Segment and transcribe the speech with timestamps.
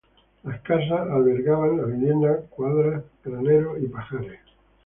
[0.45, 4.39] Las casas albergaban la vivienda, cuadras, graneros y pajares.